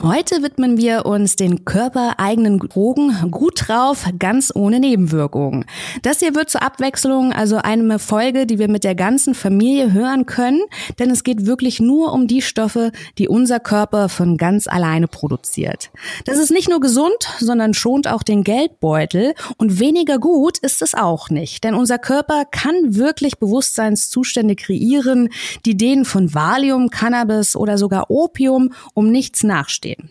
[0.00, 5.64] Heute widmen wir uns den körpereigenen Drogen gut drauf, ganz ohne Nebenwirkungen.
[6.02, 10.24] Das hier wird zur Abwechslung also eine Folge, die wir mit der ganzen Familie hören
[10.24, 10.60] können,
[11.00, 15.90] denn es geht wirklich nur um die Stoffe, die unser Körper von ganz alleine produziert.
[16.26, 20.94] Das ist nicht nur gesund, sondern schont auch den Geldbeutel und weniger gut ist es
[20.94, 25.30] auch nicht, denn unser Körper kann wirklich Bewusstseinszustände kreieren,
[25.66, 30.10] die denen von Valium, Cannabis oder sogar Opium um nichts nachstehen stehen.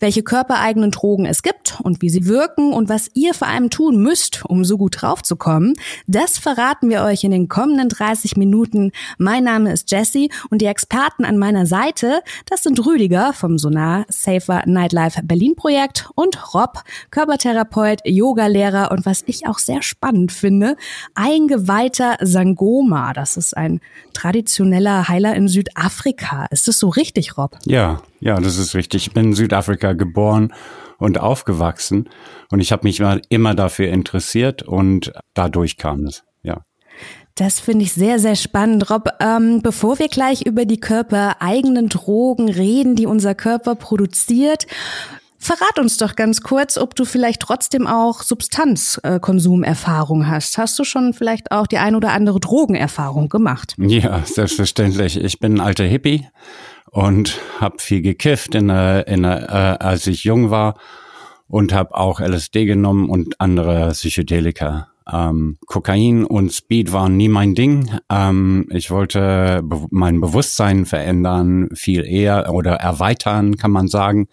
[0.00, 3.96] Welche körpereigenen Drogen es gibt und wie sie wirken und was ihr vor allem tun
[4.02, 5.74] müsst, um so gut draufzukommen,
[6.06, 8.92] das verraten wir euch in den kommenden 30 Minuten.
[9.16, 14.04] Mein Name ist Jessie und die Experten an meiner Seite, das sind Rüdiger vom Sonar
[14.08, 20.76] Safer Nightlife Berlin Projekt und Rob, Körpertherapeut, Yogalehrer und was ich auch sehr spannend finde,
[21.14, 23.14] eingeweihter Sangoma.
[23.14, 23.80] Das ist ein
[24.12, 26.46] traditioneller Heiler in Südafrika.
[26.50, 27.56] Ist das so richtig, Rob?
[27.64, 29.08] Ja, ja, das ist richtig.
[29.08, 30.54] Ich bin in Südafrika geboren
[30.98, 32.08] und aufgewachsen
[32.52, 36.22] und ich habe mich immer dafür interessiert und dadurch kam es.
[36.44, 36.64] Ja.
[37.34, 39.08] Das finde ich sehr, sehr spannend, Rob.
[39.18, 44.66] Ähm, bevor wir gleich über die körpereigenen Drogen reden, die unser Körper produziert,
[45.44, 50.56] Verrat uns doch ganz kurz, ob du vielleicht trotzdem auch Substanzkonsumerfahrung hast.
[50.56, 53.74] Hast du schon vielleicht auch die ein oder andere Drogenerfahrung gemacht?
[53.76, 55.16] Ja, selbstverständlich.
[55.16, 56.28] Ich bin ein alter Hippie
[56.92, 60.78] und habe viel gekifft, in der, in der, äh, als ich jung war
[61.48, 64.88] und habe auch LSD genommen und andere Psychedelika.
[65.10, 67.90] Ähm, Kokain und Speed waren nie mein Ding.
[68.10, 74.28] Ähm, ich wollte be mein Bewusstsein verändern, viel eher oder erweitern, kann man sagen.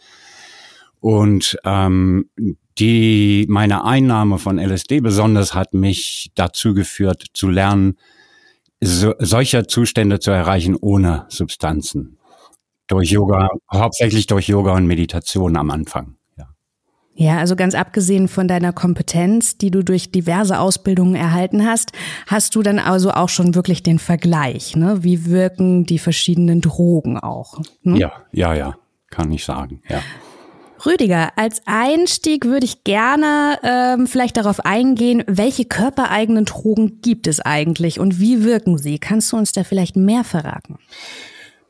[1.00, 2.30] Und ähm,
[2.78, 7.98] die meine Einnahme von LSD besonders hat mich dazu geführt, zu lernen,
[8.82, 12.19] so, solcher Zustände zu erreichen ohne Substanzen.
[12.90, 16.16] Durch Yoga, hauptsächlich durch Yoga und Meditation am Anfang.
[16.38, 16.48] Ja.
[17.14, 21.92] Ja, also ganz abgesehen von deiner Kompetenz, die du durch diverse Ausbildungen erhalten hast,
[22.26, 25.04] hast du dann also auch schon wirklich den Vergleich, ne?
[25.04, 27.60] Wie wirken die verschiedenen Drogen auch?
[27.84, 28.00] Ne?
[28.00, 28.76] Ja, ja, ja,
[29.12, 30.02] kann ich sagen, ja.
[30.86, 37.40] Rüdiger, als Einstieg würde ich gerne ähm, vielleicht darauf eingehen, welche körpereigenen Drogen gibt es
[37.40, 38.98] eigentlich und wie wirken sie?
[38.98, 40.80] Kannst du uns da vielleicht mehr verraten?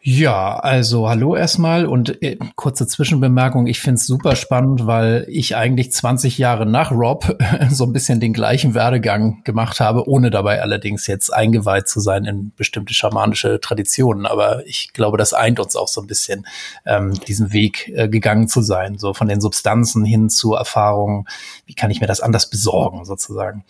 [0.01, 3.67] Ja, also hallo erstmal und äh, kurze Zwischenbemerkung.
[3.67, 7.37] Ich find's super spannend, weil ich eigentlich 20 Jahre nach Rob
[7.69, 12.23] so ein bisschen den gleichen Werdegang gemacht habe, ohne dabei allerdings jetzt eingeweiht zu sein
[12.23, 14.25] in bestimmte schamanische Traditionen.
[14.25, 16.47] Aber ich glaube, das eint uns auch so ein bisschen,
[16.85, 21.27] ähm, diesen Weg äh, gegangen zu sein, so von den Substanzen hin zur Erfahrung.
[21.65, 23.65] Wie kann ich mir das anders besorgen, sozusagen?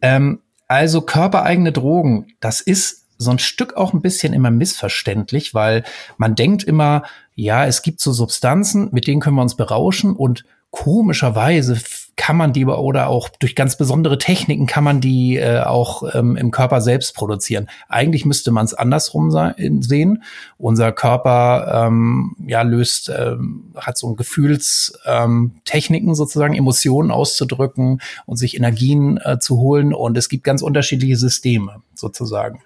[0.00, 5.84] Ähm, also körpereigene Drogen, das ist so ein Stück auch ein bisschen immer missverständlich, weil
[6.16, 7.02] man denkt immer,
[7.34, 11.78] ja, es gibt so Substanzen, mit denen können wir uns berauschen und komischerweise
[12.16, 16.36] kann man die oder auch durch ganz besondere Techniken kann man die äh, auch ähm,
[16.36, 17.68] im Körper selbst produzieren.
[17.88, 20.22] Eigentlich müsste man es andersrum sein, sehen.
[20.56, 28.36] Unser Körper ähm, ja löst, ähm, hat so ein Gefühlstechniken ähm, sozusagen, Emotionen auszudrücken und
[28.36, 29.92] sich Energien äh, zu holen.
[29.92, 32.60] Und es gibt ganz unterschiedliche Systeme sozusagen.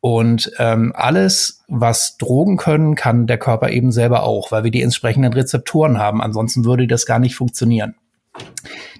[0.00, 4.82] Und ähm, alles, was Drogen können, kann der Körper eben selber auch, weil wir die
[4.82, 6.22] entsprechenden Rezeptoren haben.
[6.22, 7.94] Ansonsten würde das gar nicht funktionieren.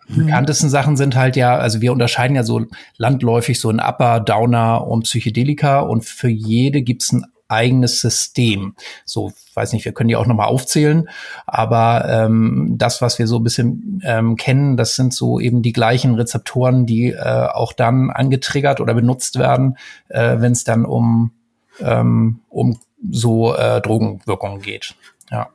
[0.08, 0.26] Die mhm.
[0.26, 2.66] bekanntesten Sachen sind halt ja, also wir unterscheiden ja so
[2.98, 8.74] landläufig so in Upper, Downer und Psychedelika und für jede gibt's ein eigenes System.
[9.04, 11.08] So, weiß nicht, wir können die auch nochmal aufzählen,
[11.46, 15.72] aber ähm, das, was wir so ein bisschen ähm, kennen, das sind so eben die
[15.72, 19.76] gleichen Rezeptoren, die äh, auch dann angetriggert oder benutzt werden,
[20.08, 21.32] äh, wenn es dann um,
[21.80, 22.78] ähm, um
[23.10, 24.94] so äh, Drogenwirkungen geht.
[25.30, 25.48] Ja.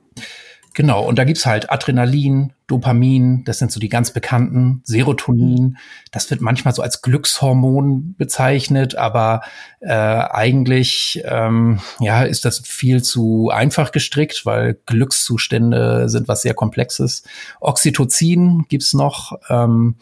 [0.75, 5.77] Genau, und da gibt's halt Adrenalin, Dopamin, das sind so die ganz bekannten, Serotonin,
[6.11, 9.41] das wird manchmal so als Glückshormon bezeichnet, aber
[9.79, 16.53] äh, eigentlich ähm, ja, ist das viel zu einfach gestrickt, weil Glückszustände sind was sehr
[16.53, 17.23] Komplexes.
[17.61, 19.95] Oxytocin gibt's noch, ähm,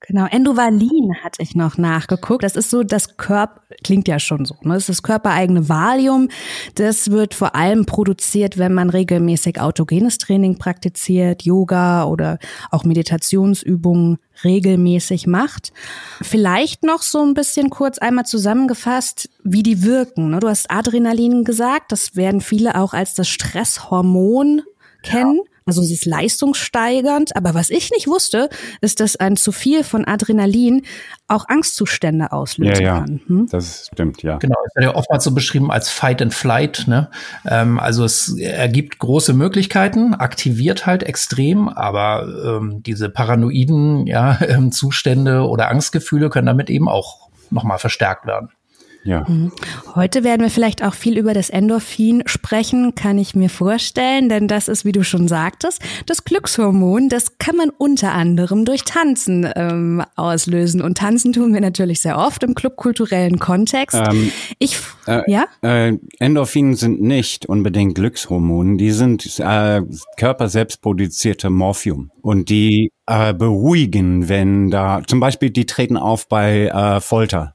[0.00, 2.44] Genau, Endovalin hatte ich noch nachgeguckt.
[2.44, 4.74] Das ist so das Körper, klingt ja schon so, ne?
[4.74, 6.28] Das ist das körpereigene Valium.
[6.76, 12.38] Das wird vor allem produziert, wenn man regelmäßig autogenes Training praktiziert, Yoga oder
[12.70, 15.72] auch Meditationsübungen regelmäßig macht.
[16.22, 20.30] Vielleicht noch so ein bisschen kurz einmal zusammengefasst, wie die wirken.
[20.30, 20.38] Ne?
[20.38, 24.62] Du hast Adrenalin gesagt, das werden viele auch als das Stresshormon
[25.02, 25.40] kennen.
[25.44, 28.48] Ja Also es ist leistungssteigernd, aber was ich nicht wusste,
[28.80, 30.86] ist, dass ein zu viel von Adrenalin
[31.26, 32.98] auch Angstzustände auslösen ja, ja.
[33.00, 33.20] kann.
[33.26, 33.48] Hm?
[33.50, 34.38] Das stimmt, ja.
[34.38, 36.84] Genau, es wird ja oftmals so beschrieben als Fight and Flight.
[36.86, 37.10] Ne?
[37.46, 44.72] Ähm, also es ergibt große Möglichkeiten, aktiviert halt extrem, aber ähm, diese paranoiden ja, ähm,
[44.72, 48.48] Zustände oder Angstgefühle können damit eben auch nochmal verstärkt werden.
[49.04, 49.24] Ja.
[49.28, 49.52] Mhm.
[49.94, 54.48] Heute werden wir vielleicht auch viel über das Endorphin sprechen, kann ich mir vorstellen, denn
[54.48, 57.08] das ist, wie du schon sagtest, das Glückshormon.
[57.08, 60.82] Das kann man unter anderem durch Tanzen ähm, auslösen.
[60.82, 63.96] Und tanzen tun wir natürlich sehr oft im clubkulturellen Kontext.
[63.96, 65.46] Ähm, ich, äh, ja?
[65.62, 69.82] Äh, Endorphine sind nicht unbedingt Glückshormone, die sind äh,
[70.16, 72.10] Körper selbst produzierte Morphium.
[72.20, 77.54] Und die äh, beruhigen, wenn da, zum Beispiel, die treten auf bei äh, Folter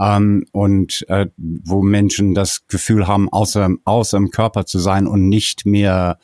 [0.00, 5.28] ähm, und äh, wo Menschen das Gefühl haben, außer, außer im Körper zu sein und
[5.28, 6.18] nicht mehr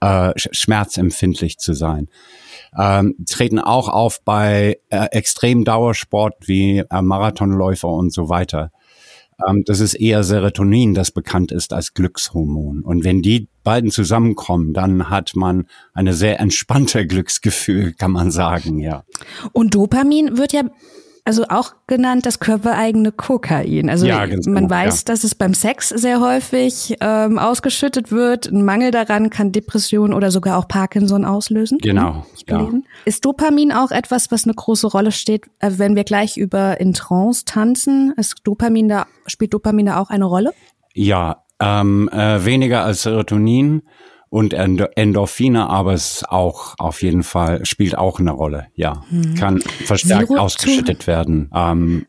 [0.00, 2.08] äh, schmerzempfindlich zu sein.
[2.76, 8.72] Ähm, treten auch auf bei äh, extrem Dauersport wie äh, Marathonläufer und so weiter.
[9.46, 12.82] Ähm, das ist eher Serotonin, das bekannt ist als Glückshormon.
[12.82, 18.80] Und wenn die beiden zusammenkommen, dann hat man eine sehr entspannte Glücksgefühl, kann man sagen,
[18.80, 19.04] ja.
[19.52, 20.62] Und Dopamin wird ja
[21.24, 23.88] also auch genannt das körpereigene Kokain.
[23.88, 25.04] Also ja, man genau, weiß, ja.
[25.12, 28.46] dass es beim Sex sehr häufig ähm, ausgeschüttet wird.
[28.50, 31.78] Ein Mangel daran kann Depression oder sogar auch Parkinson auslösen.
[31.78, 32.26] Genau.
[32.48, 32.68] Ja.
[33.04, 36.92] Ist Dopamin auch etwas, was eine große Rolle steht, äh, wenn wir gleich über in
[36.92, 38.12] Trance tanzen?
[38.16, 40.52] Ist Dopamin da, spielt Dopamin da auch eine Rolle?
[40.92, 43.82] Ja, ähm, äh, weniger als Serotonin
[44.32, 48.68] und Endorphine, aber es auch auf jeden Fall spielt auch eine Rolle.
[48.74, 49.34] Ja, mhm.
[49.34, 51.50] kann verstärkt Seroton ausgeschüttet werden.
[51.54, 52.06] Ähm,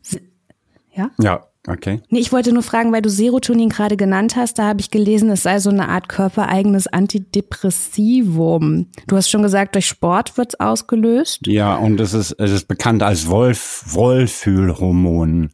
[0.94, 1.10] ja.
[1.20, 1.44] Ja.
[1.66, 2.00] Okay.
[2.08, 5.30] Nee, ich wollte nur fragen, weil du Serotonin gerade genannt hast, da habe ich gelesen,
[5.30, 8.86] es sei so eine Art körpereigenes Antidepressivum.
[9.06, 11.46] Du hast schon gesagt, durch Sport wird es ausgelöst.
[11.46, 15.40] Ja, und es ist, es ist bekannt als Wolf, Wohlfühlhormon.
[15.40, 15.50] Mhm.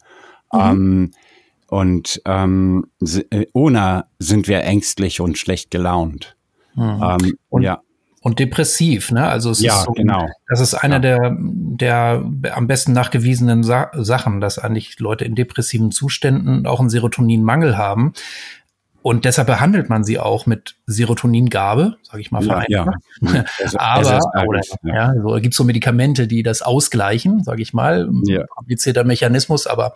[0.52, 1.10] Ähm,
[1.66, 2.86] und ähm,
[3.30, 6.36] äh, ohne sind wir ängstlich und schlecht gelaunt.
[6.80, 7.02] Mhm.
[7.02, 7.80] Ähm, und, ja.
[8.22, 9.26] Und depressiv, ne?
[9.26, 10.28] Also es ja, ist so, genau.
[10.48, 11.16] Das ist einer ja.
[11.16, 16.90] der, der am besten nachgewiesenen Sa Sachen, dass eigentlich Leute in depressiven Zuständen auch einen
[16.90, 18.12] Serotoninmangel haben.
[19.02, 22.68] Und deshalb behandelt man sie auch mit Serotoningabe, sage ich mal vereinfacht.
[23.22, 23.44] Ja, ja.
[23.78, 24.94] Aber oder, ja.
[24.94, 28.10] ja, so gibt so Medikamente, die das ausgleichen, sage ich mal.
[28.24, 28.46] Ja.
[28.46, 29.94] Komplizierter Mechanismus, aber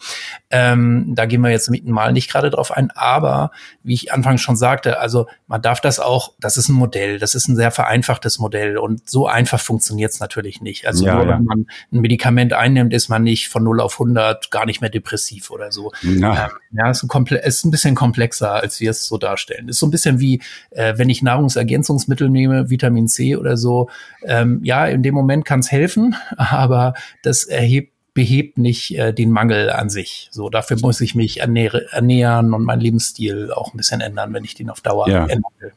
[0.50, 2.90] ähm, da gehen wir jetzt mal nicht gerade drauf ein.
[2.92, 3.50] Aber
[3.82, 7.34] wie ich anfangs schon sagte, also man darf das auch, das ist ein Modell, das
[7.34, 10.86] ist ein sehr vereinfachtes Modell und so einfach funktioniert es natürlich nicht.
[10.86, 14.64] Also nur wenn man ein Medikament einnimmt, ist man nicht von 0 auf 100 gar
[14.64, 15.92] nicht mehr depressiv oder so.
[16.02, 19.68] Ja, ähm, ja ist, ein ist ein bisschen komplexer, als wir es so darstellen.
[19.68, 23.88] Ist so ein bisschen wie, äh, wenn ich Nahrungsergänzungsmittel nehme, Vitamin C oder so.
[24.22, 29.30] Ähm, ja, in dem Moment kann es helfen, aber das erhebt behebt nicht äh, den
[29.30, 30.28] Mangel an sich.
[30.30, 34.44] So, dafür muss ich mich ernähre, ernähren und meinen Lebensstil auch ein bisschen ändern, wenn
[34.44, 35.26] ich den auf Dauer ja.
[35.26, 35.72] ändern will.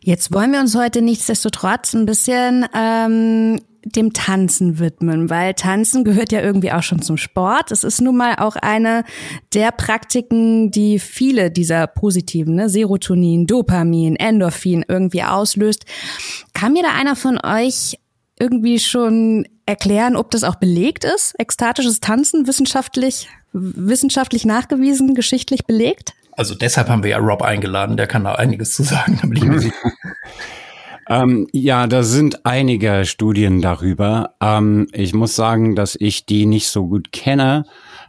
[0.00, 6.32] Jetzt wollen wir uns heute nichtsdestotrotz ein bisschen ähm, dem Tanzen widmen, weil Tanzen gehört
[6.32, 7.70] ja irgendwie auch schon zum Sport.
[7.70, 9.04] Es ist nun mal auch eine
[9.54, 15.84] der Praktiken, die viele dieser positiven, ne, Serotonin, Dopamin, Endorphin irgendwie auslöst.
[16.54, 17.98] Kann mir da einer von euch
[18.38, 21.34] irgendwie schon erklären, ob das auch belegt ist?
[21.38, 26.14] Ekstatisches Tanzen wissenschaftlich, wissenschaftlich nachgewiesen, geschichtlich belegt?
[26.32, 29.36] Also deshalb haben wir ja Rob eingeladen, der kann da einiges zu sagen, da bin
[29.38, 29.74] ich mir sicher.
[31.08, 34.34] Ähm, ja, da sind einige Studien darüber.
[34.40, 37.64] Ähm, ich muss sagen, dass ich die nicht so gut kenne,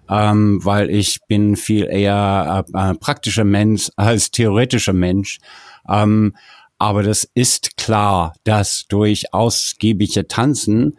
[0.09, 5.39] ähm, weil ich bin viel eher äh, äh praktischer Mensch als theoretischer Mensch.
[5.87, 6.35] Ähm,
[6.77, 10.97] aber das ist klar, dass durch ausgiebige Tanzen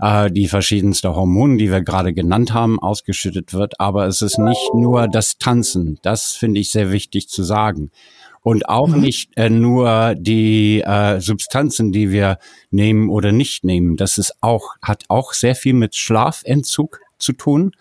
[0.00, 3.80] äh, die verschiedenste Hormone, die wir gerade genannt haben, ausgeschüttet wird.
[3.80, 5.98] Aber es ist nicht nur das Tanzen.
[6.02, 7.90] Das finde ich sehr wichtig zu sagen
[8.44, 9.00] und auch mhm.
[9.00, 12.38] nicht äh, nur die äh, Substanzen, die wir
[12.70, 13.96] nehmen oder nicht nehmen.
[13.96, 17.72] Das ist auch, hat auch sehr viel mit Schlafentzug zu tun.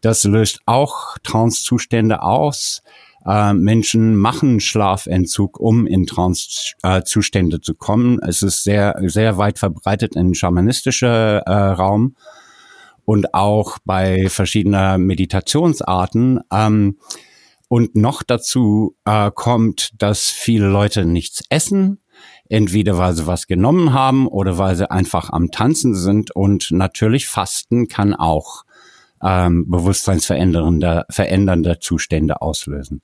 [0.00, 2.82] Das löst auch Trance-Zustände aus.
[3.26, 8.18] Äh, Menschen machen Schlafentzug, um in Trance-Zustände zu kommen.
[8.26, 12.16] Es ist sehr, sehr weit verbreitet in schamanistischer äh, Raum
[13.04, 16.40] und auch bei verschiedener Meditationsarten.
[16.50, 16.96] Ähm,
[17.72, 22.02] und noch dazu äh, kommt, dass viele Leute nichts essen,
[22.50, 26.36] entweder weil sie was genommen haben oder weil sie einfach am Tanzen sind.
[26.36, 28.64] Und natürlich Fasten kann auch
[29.22, 33.00] ähm, bewusstseinsverändernde verändernde Zustände auslösen.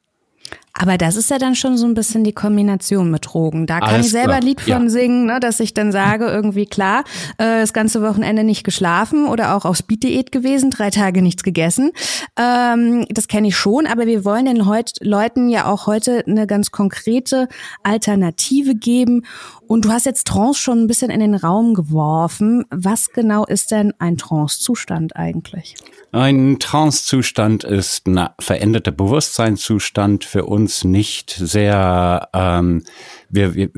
[0.80, 3.66] Aber das ist ja dann schon so ein bisschen die Kombination mit Drogen.
[3.66, 4.88] Da kann Alles ich selber ein Lied von ja.
[4.88, 7.02] singen, ne, dass ich dann sage, irgendwie klar,
[7.38, 11.90] äh, das ganze Wochenende nicht geschlafen oder auch auf Speed-Diät gewesen, drei Tage nichts gegessen.
[12.38, 16.46] Ähm, das kenne ich schon, aber wir wollen den Heut Leuten ja auch heute eine
[16.46, 17.48] ganz konkrete
[17.82, 19.24] Alternative geben.
[19.66, 22.64] Und du hast jetzt Trance schon ein bisschen in den Raum geworfen.
[22.70, 25.74] Was genau ist denn ein Trance-Zustand eigentlich?
[26.10, 32.82] Ein Trance-Zustand ist ein veränderter Bewusstseinszustand für uns nicht sehr, ähm,
[33.28, 33.70] wir, wir,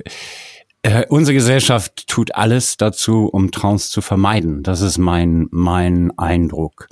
[0.83, 4.63] äh, unsere Gesellschaft tut alles dazu, um Trance zu vermeiden.
[4.63, 6.89] Das ist mein, mein Eindruck.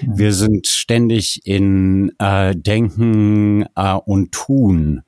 [0.00, 0.18] Mhm.
[0.18, 5.02] Wir sind ständig in äh, Denken äh, und Tun,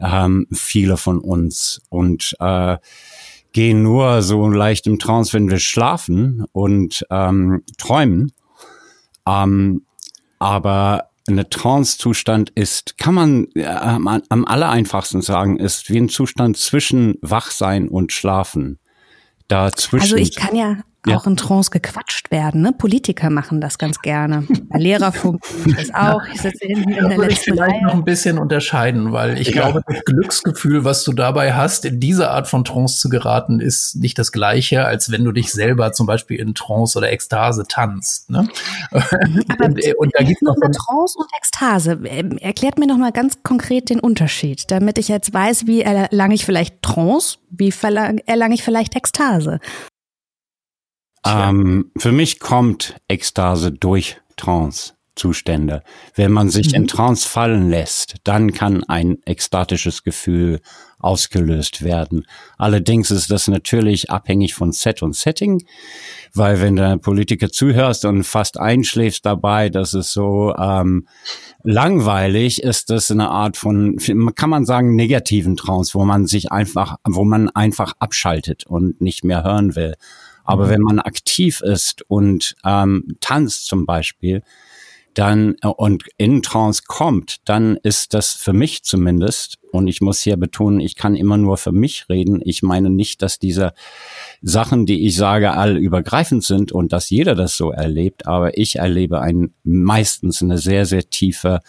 [0.00, 1.82] ähm, viele von uns.
[1.88, 2.76] Und äh,
[3.52, 8.32] gehen nur so leicht im Trance, wenn wir schlafen und ähm, träumen.
[9.26, 9.82] Ähm,
[10.38, 16.08] aber eine Trance-Zustand ist, kann man äh, am, am aller einfachsten sagen, ist wie ein
[16.08, 18.78] Zustand zwischen Wachsein und Schlafen.
[19.48, 20.02] Dazwischen.
[20.02, 21.16] Also ich kann ja ja.
[21.16, 22.62] auch in Trance gequatscht werden.
[22.62, 22.72] Ne?
[22.72, 24.46] Politiker machen das ganz gerne.
[24.68, 25.42] Bei Lehrerfunk
[25.76, 26.22] das auch.
[26.32, 27.82] Ich sitze hinten in der würde ich vielleicht Reihe.
[27.84, 29.62] noch ein bisschen unterscheiden, weil ich ja.
[29.62, 33.96] glaube, das Glücksgefühl, was du dabei hast, in diese Art von Trance zu geraten, ist
[33.96, 38.30] nicht das gleiche, als wenn du dich selber zum Beispiel in Trance oder Ekstase tanzt.
[38.30, 38.48] Ne?
[38.90, 39.04] Aber
[39.64, 42.00] und, und da gibt's noch Trance und Ekstase.
[42.04, 46.34] Ähm, erklärt mir noch mal ganz konkret den Unterschied, damit ich jetzt weiß, wie erlange
[46.34, 47.72] ich vielleicht Trance, wie
[48.26, 49.60] erlange ich vielleicht Ekstase.
[51.24, 55.82] Ähm, für mich kommt Ekstase durch Trance-Zustände.
[56.14, 56.74] Wenn man sich mhm.
[56.74, 60.60] in Trance fallen lässt, dann kann ein ekstatisches Gefühl
[60.98, 62.26] ausgelöst werden.
[62.56, 65.62] Allerdings ist das natürlich abhängig von Set und Setting,
[66.32, 71.06] weil wenn der Politiker zuhörst und fast einschläfst dabei, das ist so ähm,
[71.62, 73.98] langweilig, ist das eine Art von,
[74.34, 79.24] kann man sagen, negativen Trance, wo man sich einfach, wo man einfach abschaltet und nicht
[79.24, 79.96] mehr hören will.
[80.44, 80.70] Aber mhm.
[80.70, 84.42] wenn man aktiv ist und ähm, tanzt zum Beispiel,
[85.14, 90.20] dann äh, und in Trance kommt, dann ist das für mich zumindest, und ich muss
[90.20, 92.40] hier betonen, ich kann immer nur für mich reden.
[92.44, 93.72] Ich meine nicht, dass diese
[94.42, 98.76] Sachen, die ich sage, all übergreifend sind und dass jeder das so erlebt, aber ich
[98.76, 101.60] erlebe ein meistens eine sehr, sehr tiefe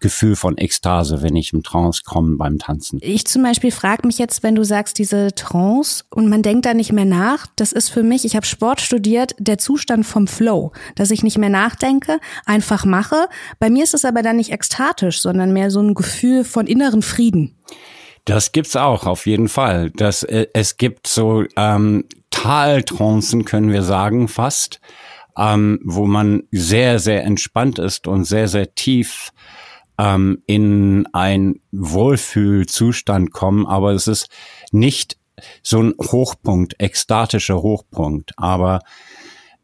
[0.00, 2.98] Gefühl von Ekstase, wenn ich im Trance komme beim Tanzen.
[3.02, 6.74] Ich zum Beispiel frage mich jetzt, wenn du sagst, diese Trance und man denkt da
[6.74, 10.72] nicht mehr nach, das ist für mich, ich habe Sport studiert, der Zustand vom Flow,
[10.94, 13.28] dass ich nicht mehr nachdenke, einfach mache.
[13.58, 17.02] Bei mir ist es aber dann nicht ekstatisch, sondern mehr so ein Gefühl von inneren
[17.02, 17.56] Frieden.
[18.24, 19.90] Das gibt's auch, auf jeden Fall.
[19.90, 24.80] Das, äh, es gibt so ähm, Taltrancen, können wir sagen, fast,
[25.36, 29.32] ähm, wo man sehr, sehr entspannt ist und sehr, sehr tief
[30.00, 34.28] ähm, in ein Wohlfühlzustand kommen, aber es ist
[34.72, 35.18] nicht
[35.62, 38.80] so ein Hochpunkt, ekstatischer Hochpunkt, aber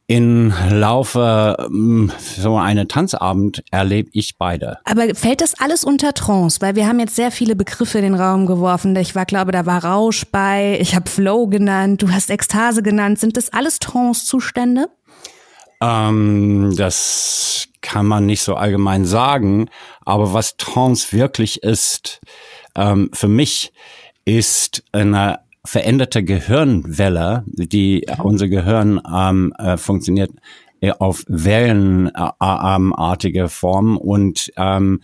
[0.09, 4.78] in Laufe ähm, so eine Tanzabend erlebe ich beide.
[4.85, 6.61] Aber fällt das alles unter Trance?
[6.61, 8.95] Weil wir haben jetzt sehr viele Begriffe in den Raum geworfen.
[8.95, 13.19] Ich war, glaube, da war Rausch bei, ich habe Flow genannt, du hast Ekstase genannt.
[13.19, 14.88] Sind das alles Trance-Zustände?
[15.80, 19.68] Ähm, das kann man nicht so allgemein sagen,
[20.04, 22.21] aber was Trance wirklich ist,
[22.75, 23.73] ähm, für mich
[24.25, 30.30] ist eine veränderte Gehirnwelle, die unser Gehirn ähm, äh, funktioniert
[30.99, 35.00] auf wellenartige äh, Form und ähm,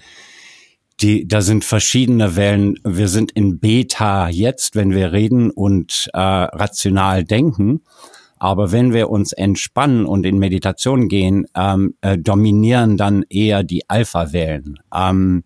[1.01, 2.79] die, da sind verschiedene Wellen.
[2.85, 7.83] Wir sind in Beta jetzt, wenn wir reden und äh, rational denken.
[8.43, 13.89] Aber wenn wir uns entspannen und in Meditation gehen, ähm, äh, dominieren dann eher die
[13.89, 14.81] Alpha-Wellen.
[14.93, 15.45] Ähm,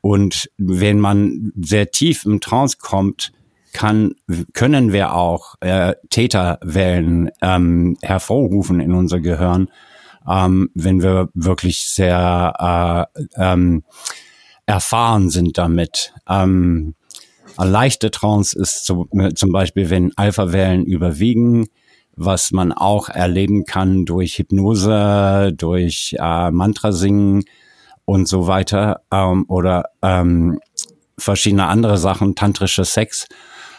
[0.00, 3.30] und wenn man sehr tief im Trance kommt,
[3.72, 4.16] kann,
[4.54, 9.68] können wir auch äh, Täterwellen ähm, hervorrufen in unser Gehirn,
[10.28, 13.84] ähm, wenn wir wirklich sehr äh, ähm,
[14.66, 16.12] erfahren sind damit.
[16.28, 16.96] Ähm,
[17.56, 21.68] leichte Trance ist so, zum Beispiel, wenn Alpha-Wellen überwiegen,
[22.16, 27.44] was man auch erleben kann durch Hypnose, durch äh, Mantra singen
[28.04, 30.60] und so weiter ähm, oder ähm,
[31.18, 33.26] verschiedene andere Sachen, tantrische Sex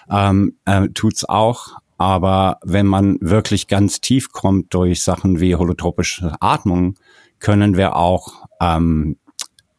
[0.09, 1.77] ähm, äh, tut's auch.
[1.97, 6.95] Aber wenn man wirklich ganz tief kommt durch Sachen wie holotropische Atmung,
[7.39, 9.17] können wir auch ähm,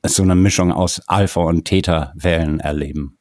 [0.02, 3.15] so eine Mischung aus Alpha- und Theta-Wellen erleben.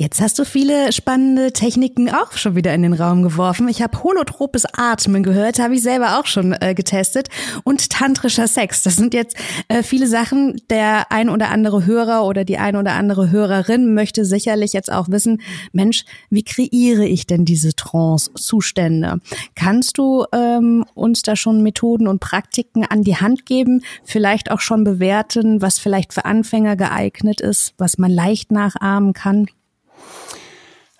[0.00, 3.66] Jetzt hast du viele spannende Techniken auch schon wieder in den Raum geworfen.
[3.66, 7.26] Ich habe holotropes Atmen gehört, habe ich selber auch schon äh, getestet.
[7.64, 8.84] Und tantrischer Sex.
[8.84, 9.36] Das sind jetzt
[9.66, 10.62] äh, viele Sachen.
[10.70, 15.08] Der ein oder andere Hörer oder die ein oder andere Hörerin möchte sicherlich jetzt auch
[15.08, 19.18] wissen, Mensch, wie kreiere ich denn diese Trance-Zustände?
[19.56, 23.82] Kannst du ähm, uns da schon Methoden und Praktiken an die Hand geben?
[24.04, 29.48] Vielleicht auch schon bewerten, was vielleicht für Anfänger geeignet ist, was man leicht nachahmen kann?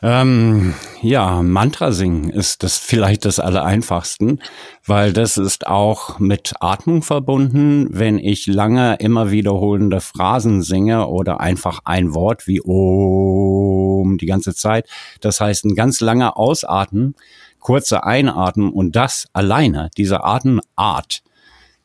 [0.01, 4.41] Ähm, ja, Mantra singen ist das vielleicht das Allereinfachsten,
[4.87, 7.89] weil das ist auch mit Atmung verbunden.
[7.91, 14.55] Wenn ich lange immer wiederholende Phrasen singe oder einfach ein Wort wie Om die ganze
[14.55, 14.89] Zeit,
[15.21, 17.17] das heißt ein ganz langer Ausatmen,
[17.59, 21.23] kurze Einatmen und das alleine, diese Atemart,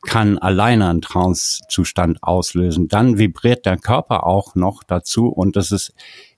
[0.04, 2.88] kann alleine einen Trance-Zustand auslösen.
[2.88, 5.94] Dann vibriert der Körper auch noch dazu und das ist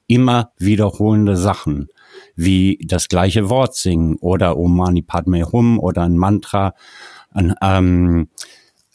[0.07, 1.89] immer wiederholende Sachen,
[2.35, 6.75] wie das gleiche Wort singen oder Om Mani Padme Hum oder ein Mantra
[7.31, 8.29] an ähm,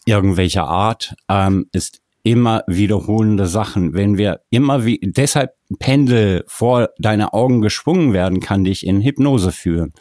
[0.06, 3.94] irgendwelcher Art, ähm, ist immer wiederholende Sachen.
[3.94, 9.52] Wenn wir immer wie, deshalb Pendel vor deine Augen geschwungen werden, kann dich in Hypnose
[9.52, 9.94] führen.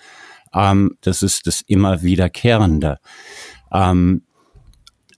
[0.54, 2.98] Ähm, das ist das immer wiederkehrende.
[3.72, 4.22] Ähm,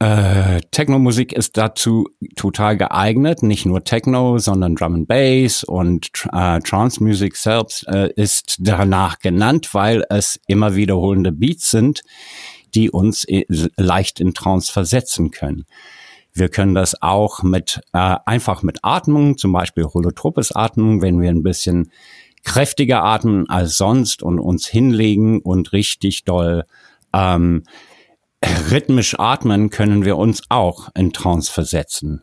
[0.02, 3.44] äh, Techno-Musik ist dazu total geeignet.
[3.44, 9.74] Nicht nur Techno, sondern Drum and Bass und äh, Trance-Musik selbst äh, ist danach genannt,
[9.74, 12.02] weil es immer wiederholende Beats sind,
[12.74, 13.44] die uns äh,
[13.76, 15.66] leicht in Trance versetzen können.
[16.34, 21.30] Wir können das auch mit äh, einfach mit Atmung, zum Beispiel holotropes Atmung, wenn wir
[21.30, 21.92] ein bisschen
[22.42, 26.64] kräftiger atmen als sonst und uns hinlegen und richtig doll
[27.12, 27.62] ähm,
[28.70, 32.22] rhythmisch atmen können wir uns auch in Trance versetzen.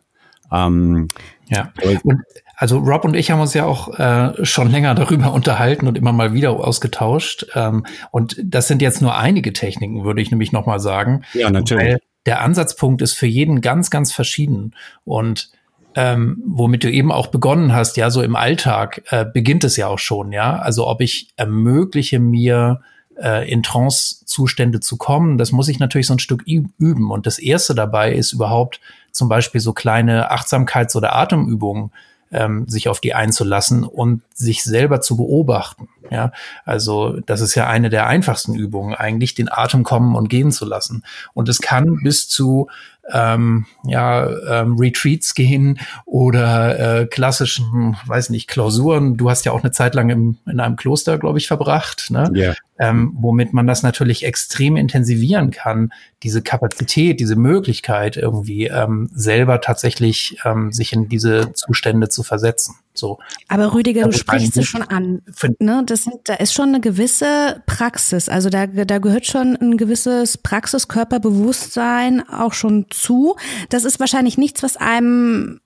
[0.52, 1.08] Ähm,
[1.48, 2.22] ja, und
[2.56, 6.12] also Rob und ich haben uns ja auch äh, schon länger darüber unterhalten und immer
[6.12, 7.46] mal wieder ausgetauscht.
[7.54, 11.22] Ähm, und das sind jetzt nur einige Techniken, würde ich nämlich nochmal sagen.
[11.32, 11.84] Ja, natürlich.
[11.84, 14.74] Weil der Ansatzpunkt ist für jeden ganz, ganz verschieden.
[15.04, 15.50] Und
[15.94, 19.86] ähm, womit du eben auch begonnen hast, ja, so im Alltag äh, beginnt es ja
[19.86, 20.58] auch schon, ja.
[20.58, 22.82] Also ob ich ermögliche mir
[23.20, 27.10] äh, in Trance-Zustände zu kommen, das muss ich natürlich so ein Stück üben.
[27.10, 28.80] Und das erste dabei ist überhaupt
[29.12, 31.90] zum Beispiel so kleine Achtsamkeits- oder Atemübungen
[32.32, 35.88] ähm, sich auf die einzulassen und sich selber zu beobachten.
[36.10, 36.32] Ja,
[36.64, 40.64] also das ist ja eine der einfachsten Übungen, eigentlich den Atem kommen und gehen zu
[40.64, 41.04] lassen.
[41.34, 42.68] Und es kann bis zu
[43.12, 49.16] ähm, ja, ähm, Retreats gehen oder äh, klassischen, weiß nicht, Klausuren.
[49.16, 52.30] Du hast ja auch eine Zeit lang im, in einem Kloster, glaube ich, verbracht, ne?
[52.34, 52.54] Yeah.
[52.78, 55.92] Ähm, womit man das natürlich extrem intensivieren kann,
[56.22, 62.76] diese Kapazität, diese Möglichkeit irgendwie ähm, selber tatsächlich ähm, sich in diese Zustände zu versetzen.
[62.92, 63.18] So.
[63.48, 65.22] Aber Rüdiger, du sprichst es schon an.
[65.58, 65.82] Ne?
[65.86, 68.28] Das sind, da ist schon eine gewisse Praxis.
[68.28, 73.36] Also da, da gehört schon ein gewisses Praxiskörperbewusstsein auch schon zu.
[73.68, 75.60] Das ist wahrscheinlich nichts, was einem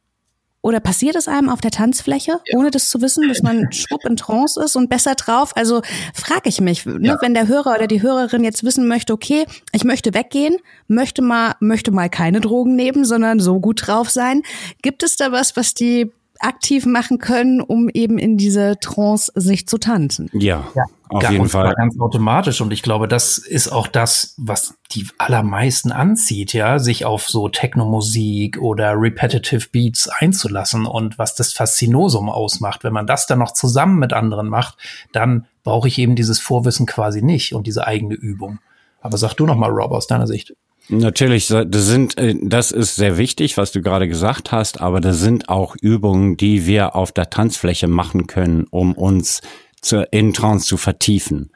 [0.64, 2.58] oder passiert es einem auf der Tanzfläche, ja.
[2.58, 5.54] ohne das zu wissen, dass man schwupp in Trance ist und besser drauf?
[5.56, 5.82] Also
[6.14, 7.18] frage ich mich, ne, ja.
[7.20, 10.56] wenn der Hörer oder die Hörerin jetzt wissen möchte, okay, ich möchte weggehen,
[10.88, 14.42] möchte mal, möchte mal keine Drogen nehmen, sondern so gut drauf sein.
[14.80, 16.10] Gibt es da was, was die
[16.44, 20.28] aktiv machen können, um eben in diese Trance sich zu tanzen.
[20.32, 21.74] Ja, ja auf jeden Fall.
[21.76, 22.60] Ganz automatisch.
[22.60, 27.48] Und ich glaube, das ist auch das, was die allermeisten anzieht, ja, sich auf so
[27.48, 32.84] Techno-Musik oder Repetitive Beats einzulassen und was das Faszinosum ausmacht.
[32.84, 34.76] Wenn man das dann noch zusammen mit anderen macht,
[35.12, 38.58] dann brauche ich eben dieses Vorwissen quasi nicht und diese eigene Übung.
[39.00, 40.54] Aber sag du noch mal, Rob, aus deiner Sicht.
[40.88, 45.18] Natürlich, das sind, äh, das ist sehr wichtig, was du gerade gesagt hast, aber das
[45.18, 49.40] sind auch Übungen, die wir auf der Tanzfläche machen können, um uns
[49.80, 51.52] zu, in Trance zu vertiefen.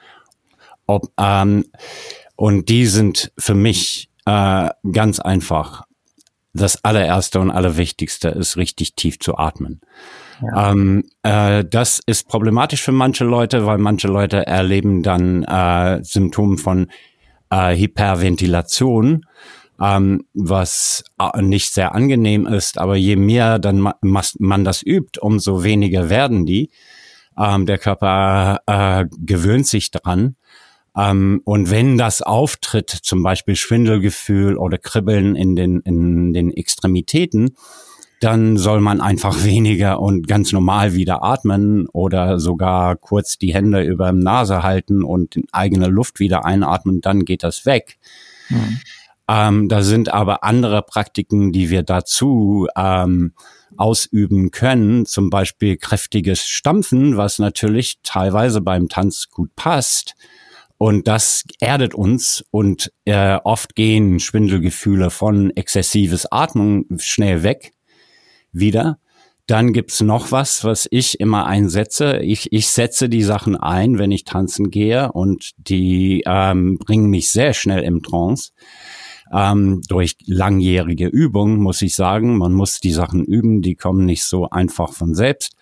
[0.87, 1.67] Ob, ähm,
[2.37, 5.85] und die sind für mich äh, ganz einfach.
[6.55, 9.81] Das allererste und allerwichtigste ist richtig tief zu atmen.
[10.41, 10.71] Ja.
[10.71, 16.57] Ähm, äh, das ist problematisch für manche Leute, weil manche Leute erleben dann äh, Symptome
[16.57, 16.89] von
[17.51, 19.27] äh, Hyperventilation,
[19.81, 23.95] ähm, was äh, nicht sehr angenehm ist, aber je mehr dann ma
[24.39, 26.71] man das übt, umso weniger werden die.
[27.39, 30.37] Ähm, der Körper äh, gewöhnt sich dran.
[30.97, 37.55] Ähm, und wenn das auftritt, zum Beispiel Schwindelgefühl oder Kribbeln in den, in den Extremitäten,
[38.21, 43.83] dann soll man einfach weniger und ganz normal wieder atmen oder sogar kurz die Hände
[43.83, 47.99] über dem Nase halten und eigene Luft wieder einatmen, dann geht das weg.
[48.49, 48.81] Mhm.
[49.31, 53.35] Ähm, da sind aber andere Praktiken, die wir dazu ähm,
[53.77, 60.15] ausüben können, zum Beispiel kräftiges Stampfen, was natürlich teilweise beim Tanz gut passt.
[60.79, 67.73] Und das erdet uns und äh, oft gehen Schwindelgefühle von exzessives Atmen schnell weg
[68.53, 68.99] wieder.
[69.47, 72.19] Dann gibt's noch was, was ich immer einsetze.
[72.19, 77.31] Ich, ich setze die Sachen ein, wenn ich tanzen gehe und die ähm, bringen mich
[77.31, 78.53] sehr schnell im Trance.
[79.33, 84.25] Ähm, durch langjährige Übung muss ich sagen, man muss die Sachen üben, die kommen nicht
[84.25, 85.55] so einfach von selbst.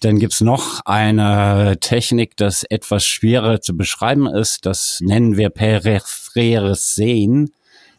[0.00, 4.64] Dann gibt's noch eine Technik, das etwas schwerer zu beschreiben ist.
[4.64, 7.52] Das nennen wir peripheres Sehen,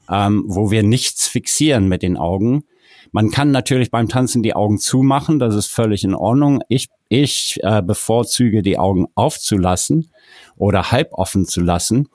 [0.10, 2.63] ähm, wo wir nichts fixieren mit den Augen.
[3.12, 6.62] Man kann natürlich beim Tanzen die Augen zumachen, das ist völlig in Ordnung.
[6.69, 10.12] Ich, ich äh, bevorzuge die Augen aufzulassen
[10.58, 12.08] oder halb offen zu lassen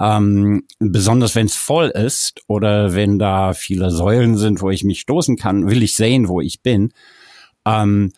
[0.00, 5.00] ähm, besonders wenn es voll ist oder wenn da viele Säulen sind, wo ich mich
[5.00, 6.92] stoßen kann, will ich sehen, wo ich bin.
[7.64, 8.12] Ähm,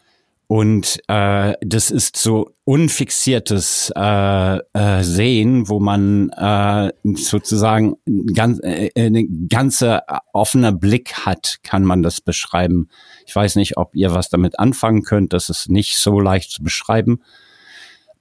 [0.48, 7.96] und äh, das ist so unfixiertes äh, äh, Sehen, wo man äh, sozusagen
[8.32, 12.88] ganz, äh, eine ganze offene Blick hat, kann man das beschreiben.
[13.26, 15.32] Ich weiß nicht, ob ihr was damit anfangen könnt.
[15.32, 17.22] Das ist nicht so leicht zu beschreiben.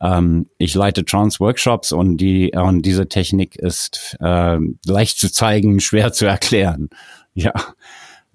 [0.01, 4.57] Ähm, ich leite Trance-Workshops und, die, und diese Technik ist äh,
[4.88, 6.89] leicht zu zeigen, schwer zu erklären.
[7.35, 7.53] Ja.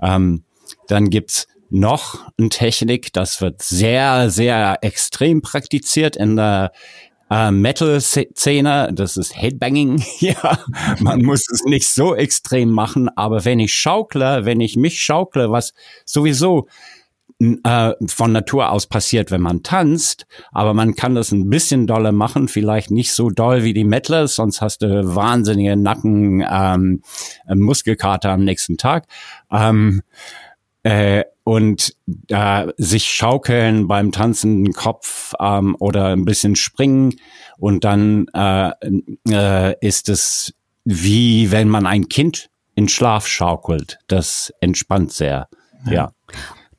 [0.00, 0.44] Ähm,
[0.86, 6.72] dann gibt's noch eine Technik, das wird sehr, sehr extrem praktiziert in der
[7.30, 10.02] äh, Metal-Szene, das ist Headbanging.
[10.18, 10.58] ja,
[10.98, 15.50] man muss es nicht so extrem machen, aber wenn ich schaukle, wenn ich mich schaukle,
[15.50, 15.72] was
[16.04, 16.66] sowieso
[17.64, 22.12] äh, von Natur aus passiert, wenn man tanzt, aber man kann das ein bisschen doller
[22.12, 27.02] machen, vielleicht nicht so doll wie die Metlers, sonst hast du wahnsinnige Nacken, ähm,
[27.48, 29.06] Muskelkater am nächsten Tag.
[29.50, 30.02] Ähm,
[30.82, 31.94] äh, und
[32.28, 37.16] äh, sich schaukeln beim Tanzen Kopf ähm, oder ein bisschen springen
[37.58, 38.70] und dann äh,
[39.28, 43.98] äh, ist es wie wenn man ein Kind in Schlaf schaukelt.
[44.06, 45.48] Das entspannt sehr.
[45.86, 45.92] ja.
[45.92, 46.12] ja.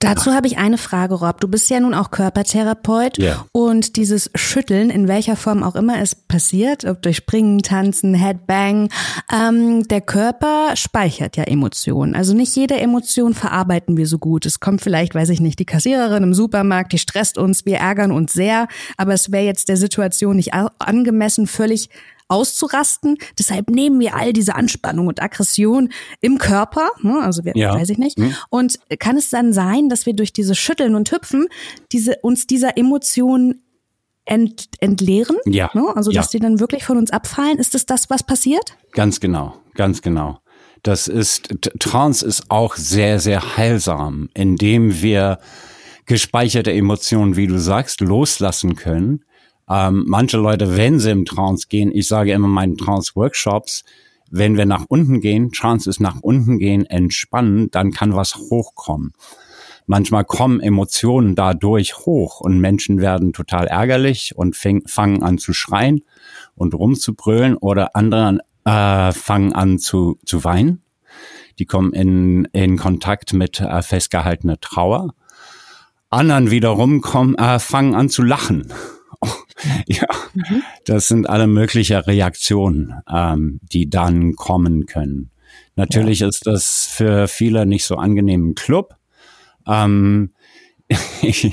[0.02, 1.40] Dazu habe ich eine Frage, Rob.
[1.40, 3.46] Du bist ja nun auch Körpertherapeut ja.
[3.52, 8.90] und dieses Schütteln, in welcher Form auch immer es passiert, ob durch Springen, Tanzen, Headbang,
[9.32, 12.16] ähm, der Körper speichert ja Emotionen.
[12.16, 14.46] Also nicht jede Emotion verarbeiten wir so gut.
[14.46, 18.12] Es kommt vielleicht, weiß ich nicht, die Kassiererin im Supermarkt, die stresst uns, wir ärgern
[18.12, 21.90] uns sehr, aber es wäre jetzt der Situation nicht angemessen, völlig
[22.32, 23.18] auszurasten.
[23.38, 25.90] Deshalb nehmen wir all diese Anspannung und Aggression
[26.22, 27.74] im Körper, ne, also wir, ja.
[27.74, 28.18] weiß ich nicht.
[28.18, 28.34] Hm.
[28.50, 31.48] Und kann es dann sein, dass wir durch diese Schütteln und Hüpfen
[31.92, 33.62] diese, uns dieser Emotion
[34.26, 35.38] ent, entleeren?
[35.46, 35.70] Ja.
[35.74, 35.84] Ne?
[35.96, 36.40] Also dass ja.
[36.40, 37.60] die dann wirklich von uns abfallen?
[37.60, 38.78] Ist es das, was passiert?
[38.94, 40.40] Ganz genau, ganz genau.
[40.84, 45.38] Das ist, Trance ist auch sehr, sehr heilsam, indem wir
[46.06, 49.24] gespeicherte Emotionen, wie du sagst, loslassen können
[49.72, 53.86] ähm, manche Leute, wenn sie im Trance gehen, ich sage immer meinen Trance-Workshops,
[54.30, 59.14] wenn wir nach unten gehen, Trance ist nach unten gehen, entspannen, dann kann was hochkommen.
[59.88, 65.54] Manchmal kommen Emotionen dadurch hoch und Menschen werden total ärgerlich und fäng, fangen an zu
[65.54, 66.02] schreien
[66.56, 70.82] und rumzubrüllen oder andere äh, fangen an zu, zu weinen.
[71.60, 75.14] Die kommen in, in Kontakt mit äh, festgehaltener Trauer.
[76.10, 78.72] Anderen wiederum kommen, äh, fangen an zu lachen
[79.88, 80.64] ja, mhm.
[80.86, 85.32] das sind alle möglichen Reaktionen, ähm, die dann kommen können.
[85.76, 86.28] Natürlich ja.
[86.28, 88.96] ist das für viele nicht so angenehm im Club.
[89.68, 90.32] Ähm,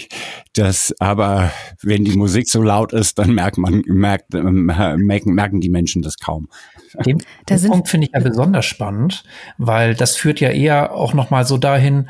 [0.55, 5.69] das, aber wenn die Musik so laut ist, dann merkt man, merkt, merken, merken die
[5.69, 6.49] Menschen das kaum.
[7.05, 9.23] Den, den Punkt finde ich ja besonders spannend,
[9.59, 12.09] weil das führt ja eher auch nochmal so dahin,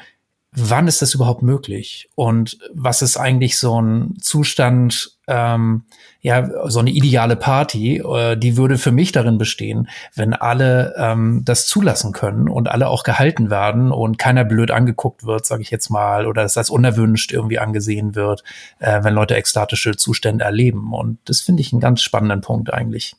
[0.53, 2.09] wann ist das überhaupt möglich?
[2.15, 5.85] Und was ist eigentlich so ein Zustand, ähm,
[6.21, 11.43] ja, so eine ideale Party, äh, die würde für mich darin bestehen, wenn alle ähm,
[11.45, 15.71] das zulassen können und alle auch gehalten werden und keiner blöd angeguckt wird, sage ich
[15.71, 18.43] jetzt mal, oder dass das unerwünscht irgendwie angesehen wird,
[18.79, 20.95] äh, wenn Leute ekstatische Zustände erleben.
[20.95, 23.15] Und das finde ich einen ganz spannenden Punkt eigentlich.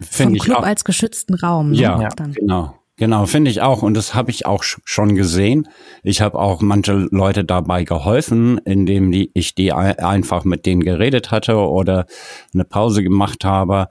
[0.00, 0.64] Find Vom Club auch.
[0.64, 1.70] als geschützten Raum.
[1.70, 1.78] Ne?
[1.78, 2.08] Ja, ja.
[2.34, 2.79] genau.
[3.00, 3.80] Genau, finde ich auch.
[3.80, 5.66] Und das habe ich auch schon gesehen.
[6.02, 11.30] Ich habe auch manche Leute dabei geholfen, indem die, ich die einfach mit denen geredet
[11.30, 12.04] hatte oder
[12.52, 13.88] eine Pause gemacht habe.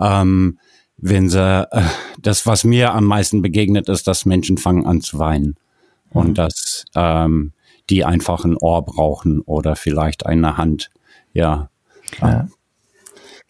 [0.00, 0.58] Ähm,
[0.96, 1.82] wenn sie, äh,
[2.20, 5.54] das, was mir am meisten begegnet ist, dass Menschen fangen an zu weinen.
[6.12, 6.20] Mhm.
[6.20, 7.52] Und dass ähm,
[7.90, 10.90] die einfach ein Ohr brauchen oder vielleicht eine Hand.
[11.32, 11.70] Ja.
[12.20, 12.48] ja.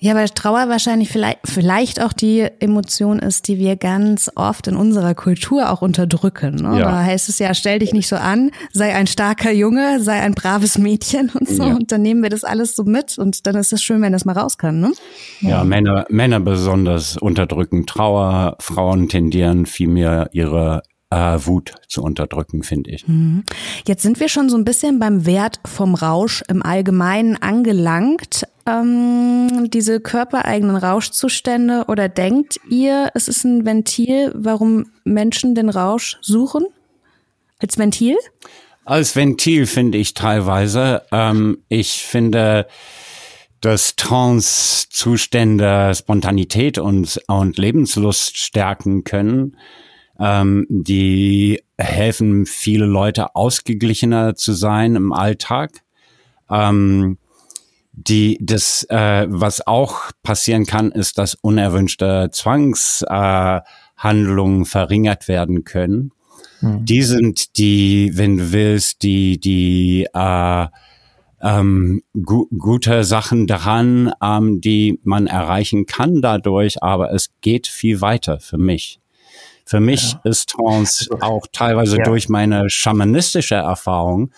[0.00, 4.76] Ja, weil Trauer wahrscheinlich vielleicht, vielleicht auch die Emotion ist, die wir ganz oft in
[4.76, 6.54] unserer Kultur auch unterdrücken.
[6.54, 6.78] Ne?
[6.78, 6.90] Ja.
[6.90, 10.34] Da heißt es ja, stell dich nicht so an, sei ein starker Junge, sei ein
[10.34, 11.64] braves Mädchen und so.
[11.64, 11.74] Ja.
[11.74, 14.24] Und dann nehmen wir das alles so mit und dann ist es schön, wenn das
[14.24, 14.78] mal raus kann.
[14.78, 14.92] Ne?
[15.40, 22.90] Ja, Männer, Männer besonders unterdrücken Trauer, Frauen tendieren vielmehr ihre äh, Wut zu unterdrücken, finde
[22.90, 23.06] ich.
[23.08, 23.44] Mhm.
[23.86, 28.46] Jetzt sind wir schon so ein bisschen beim Wert vom Rausch im Allgemeinen angelangt.
[28.66, 36.18] Ähm, diese körpereigenen Rauschzustände oder denkt ihr, es ist ein Ventil, warum Menschen den Rausch
[36.20, 36.66] suchen?
[37.58, 38.16] Als Ventil?
[38.84, 41.02] Als Ventil finde ich teilweise.
[41.10, 42.66] Ähm, ich finde,
[43.60, 49.56] dass Trance-Zustände Spontanität und, und Lebenslust stärken können
[50.18, 55.82] ähm, die helfen viele Leute ausgeglichener zu sein im Alltag.
[56.50, 57.18] Ähm,
[58.06, 66.12] die das äh, was auch passieren kann, ist, dass unerwünschte Zwangshandlungen äh, verringert werden können.
[66.60, 66.84] Mhm.
[66.84, 70.66] Die sind die, wenn du willst, die die äh,
[71.40, 78.00] ähm, gu gute Sachen daran, ähm, die man erreichen kann dadurch, aber es geht viel
[78.00, 79.00] weiter für mich.
[79.68, 80.20] Für mich ja.
[80.24, 82.04] ist Trance auch teilweise ja.
[82.04, 84.32] durch meine schamanistische Erfahrung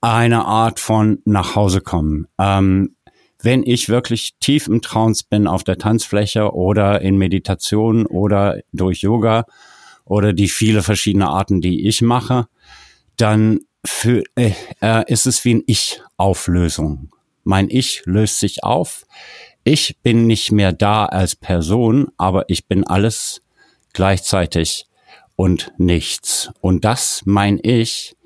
[0.00, 2.26] eine Art von nach Hause kommen.
[2.38, 2.96] Ähm,
[3.42, 9.02] wenn ich wirklich tief im Trance bin auf der Tanzfläche oder in Meditation oder durch
[9.02, 9.44] Yoga
[10.06, 12.46] oder die viele verschiedene Arten, die ich mache,
[13.18, 17.10] dann für, äh, äh, ist es wie ein Ich-Auflösung.
[17.44, 19.04] Mein Ich löst sich auf.
[19.64, 23.42] Ich bin nicht mehr da als Person, aber ich bin alles
[23.92, 24.86] gleichzeitig
[25.36, 26.50] und nichts.
[26.60, 28.16] Und das, mein ich,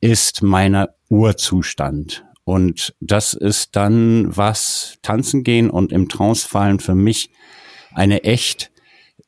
[0.00, 2.24] ist meine Urzustand.
[2.44, 7.30] Und das ist dann, was tanzen gehen und im Trance fallen für mich
[7.92, 8.70] eine echt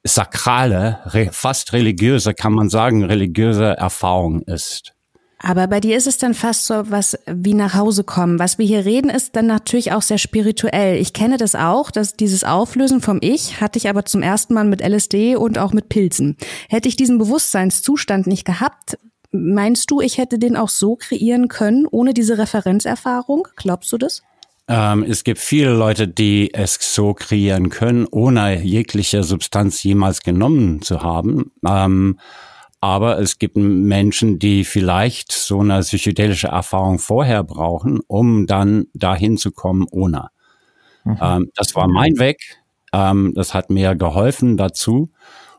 [0.04, 4.94] sakrale, fast religiöse, kann man sagen, religiöse Erfahrung ist.
[5.40, 8.38] Aber bei dir ist es dann fast so was wie nach Hause kommen.
[8.38, 10.96] Was wir hier reden, ist dann natürlich auch sehr spirituell.
[11.01, 14.64] Ich kenne das auch, dass dieses Auflösen vom Ich hatte ich aber zum ersten Mal
[14.64, 16.37] mit LSD und auch mit Pilzen.
[16.68, 18.98] Hätte ich diesen Bewusstseinszustand nicht gehabt,
[19.31, 23.46] meinst du, ich hätte den auch so kreieren können, ohne diese Referenzerfahrung?
[23.57, 24.22] Glaubst du das?
[24.68, 30.83] Ähm, es gibt viele Leute, die es so kreieren können, ohne jegliche Substanz jemals genommen
[30.83, 31.53] zu haben.
[31.66, 32.18] Ähm,
[32.80, 39.36] aber es gibt Menschen, die vielleicht so eine psychedelische Erfahrung vorher brauchen, um dann dahin
[39.36, 40.28] zu kommen ohne.
[41.04, 41.18] Mhm.
[41.20, 42.58] Ähm, das war mein Weg.
[42.92, 45.10] Ähm, das hat mir geholfen dazu,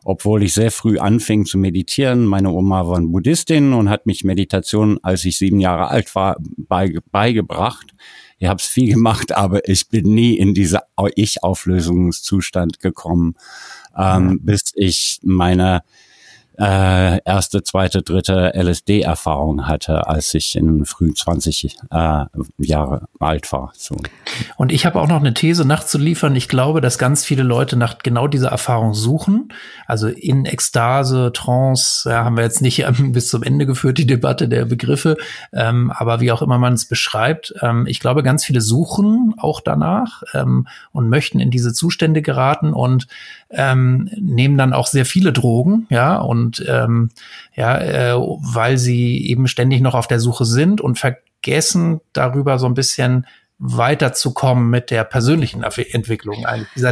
[0.03, 2.25] obwohl ich sehr früh anfing zu meditieren.
[2.25, 6.37] Meine Oma war eine Buddhistin und hat mich Meditation, als ich sieben Jahre alt war,
[6.57, 7.93] beigebracht.
[8.37, 10.79] Ich habe es viel gemacht, aber ich bin nie in diese
[11.15, 13.35] Ich-Auflösungszustand gekommen,
[13.97, 14.45] ähm, mhm.
[14.45, 15.81] bis ich meine
[16.59, 22.25] äh, erste, zweite, dritte LSD-Erfahrung hatte, als ich in früh 20 äh,
[22.57, 23.71] Jahre alt war.
[23.77, 23.95] So.
[24.57, 26.35] Und ich habe auch noch eine These nachzuliefern.
[26.35, 29.53] Ich glaube, dass ganz viele Leute nach genau dieser Erfahrung suchen.
[29.87, 34.07] Also in Ekstase, Trance, ja, haben wir jetzt nicht ähm, bis zum Ende geführt, die
[34.07, 35.15] Debatte der Begriffe,
[35.53, 37.53] ähm, aber wie auch immer man es beschreibt.
[37.61, 42.73] Ähm, ich glaube, ganz viele suchen auch danach ähm, und möchten in diese Zustände geraten
[42.73, 43.07] und
[43.51, 47.09] ähm, nehmen dann auch sehr viele Drogen, ja, und ähm,
[47.55, 52.65] ja, äh, weil sie eben ständig noch auf der Suche sind und vergessen darüber so
[52.65, 53.25] ein bisschen
[53.59, 56.45] weiterzukommen mit der persönlichen Entwicklung.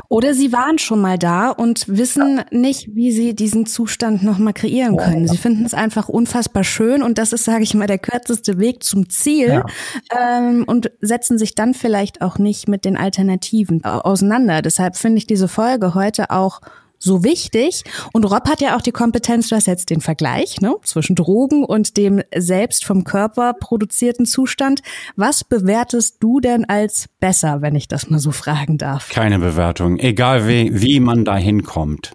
[0.09, 4.97] Oder sie waren schon mal da und wissen nicht, wie sie diesen Zustand nochmal kreieren
[4.97, 5.29] können.
[5.29, 8.83] Sie finden es einfach unfassbar schön und das ist, sage ich mal, der kürzeste Weg
[8.83, 9.65] zum Ziel ja.
[10.11, 14.61] ähm, und setzen sich dann vielleicht auch nicht mit den Alternativen auseinander.
[14.61, 16.59] Deshalb finde ich diese Folge heute auch
[16.99, 17.83] so wichtig.
[18.13, 21.63] Und Rob hat ja auch die Kompetenz, du hast jetzt den Vergleich ne, zwischen Drogen
[21.63, 24.81] und dem selbst vom Körper produzierten Zustand.
[25.15, 29.09] Was bewertest du denn als besser, wenn ich das mal so fragen darf?
[29.09, 29.99] Keine Bewertung.
[29.99, 32.13] Egal wie, wie man da hinkommt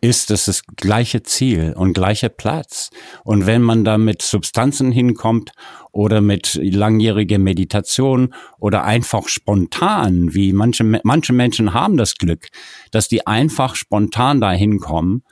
[0.00, 2.90] ist es das gleiche Ziel und gleicher Platz.
[3.24, 5.52] Und wenn man da mit Substanzen hinkommt
[5.92, 12.48] oder mit langjähriger Meditation oder einfach spontan, wie manche, manche Menschen haben das Glück,
[12.90, 15.22] dass die einfach spontan da hinkommen,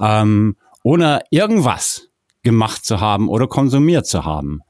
[0.00, 2.08] ähm, ohne irgendwas
[2.42, 4.62] gemacht zu haben oder konsumiert zu haben.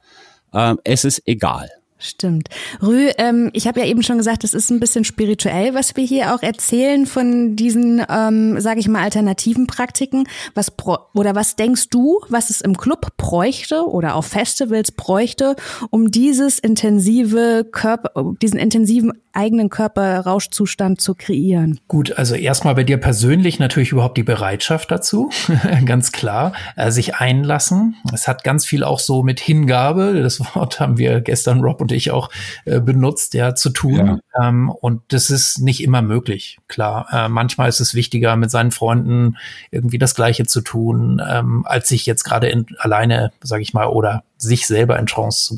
[0.53, 1.71] Ähm, es ist egal.
[2.01, 2.49] Stimmt.
[2.81, 6.05] Rü, ähm, ich habe ja eben schon gesagt, es ist ein bisschen spirituell, was wir
[6.05, 10.29] hier auch erzählen von diesen, ähm, sage ich mal, alternativen Praktiken.
[10.55, 10.73] Was
[11.15, 15.57] oder was denkst du, was es im Club bräuchte oder auf Festivals bräuchte,
[15.91, 21.81] um dieses intensive Körper, diesen intensiven eigenen Körperrauschzustand zu kreieren?
[21.89, 25.31] Gut, also erstmal bei dir persönlich natürlich überhaupt die Bereitschaft dazu,
[25.85, 27.97] ganz klar, äh, sich einlassen.
[28.13, 31.93] Es hat ganz viel auch so mit Hingabe, das Wort haben wir gestern Rob und
[31.93, 32.31] ich auch
[32.65, 34.21] äh, benutzt, ja, zu tun.
[34.35, 34.49] Ja.
[34.49, 37.07] Ähm, und das ist nicht immer möglich, klar.
[37.13, 39.37] Äh, manchmal ist es wichtiger, mit seinen Freunden
[39.71, 44.23] irgendwie das Gleiche zu tun, ähm, als sich jetzt gerade alleine, sage ich mal, oder
[44.39, 45.57] sich selber in Trance zu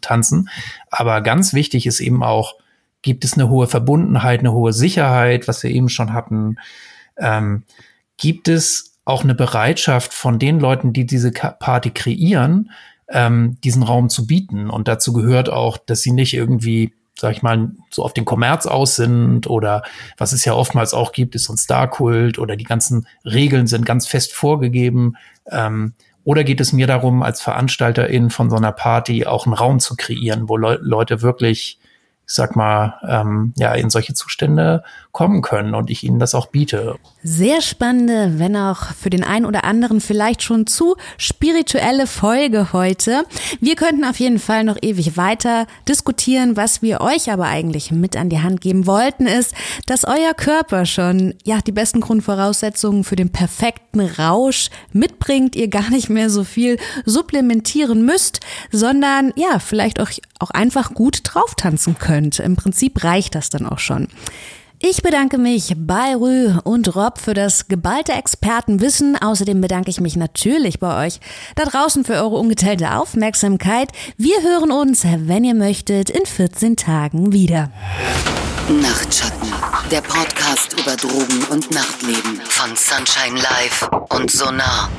[0.00, 0.48] tanzen.
[0.90, 2.54] Aber ganz wichtig ist eben auch,
[3.02, 6.56] gibt es eine hohe Verbundenheit, eine hohe Sicherheit, was wir eben schon hatten.
[7.16, 7.64] Ähm,
[8.16, 12.70] gibt es auch eine Bereitschaft von den Leuten, die diese Party kreieren,
[13.08, 14.70] ähm, diesen Raum zu bieten?
[14.70, 18.66] Und dazu gehört auch, dass sie nicht irgendwie sag ich mal, so auf den Kommerz
[18.66, 19.82] aus sind oder
[20.16, 23.84] was es ja oftmals auch gibt, ist so ein Star-Kult oder die ganzen Regeln sind
[23.86, 25.16] ganz fest vorgegeben.
[25.48, 25.92] Ähm,
[26.24, 29.94] oder geht es mir darum, als Veranstalterin von so einer Party auch einen Raum zu
[29.94, 31.81] kreieren, wo Le Leute wirklich ich
[32.34, 36.96] sag mal, ähm, ja, in solche Zustände kommen können und ich ihnen das auch biete.
[37.24, 43.24] Sehr spannende, wenn auch für den einen oder anderen vielleicht schon zu spirituelle Folge heute.
[43.60, 46.56] Wir könnten auf jeden Fall noch ewig weiter diskutieren.
[46.56, 49.54] Was wir euch aber eigentlich mit an die Hand geben wollten, ist,
[49.86, 55.54] dass euer Körper schon, ja, die besten Grundvoraussetzungen für den perfekten Rausch mitbringt.
[55.54, 58.40] Ihr gar nicht mehr so viel supplementieren müsst,
[58.72, 62.40] sondern, ja, vielleicht auch, auch einfach gut drauf tanzen könnt.
[62.40, 64.08] Im Prinzip reicht das dann auch schon.
[64.84, 69.16] Ich bedanke mich bei Rü und Rob für das geballte Expertenwissen.
[69.16, 71.20] Außerdem bedanke ich mich natürlich bei euch
[71.54, 73.90] da draußen für eure ungeteilte Aufmerksamkeit.
[74.16, 77.70] Wir hören uns, wenn ihr möchtet, in 14 Tagen wieder.
[78.68, 79.52] Nachtschatten,
[79.92, 84.90] der Podcast über Drogen und Nachtleben von Sunshine Live und Sonar.